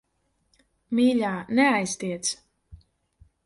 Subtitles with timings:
[1.01, 2.33] Mīļā, neaiztiec.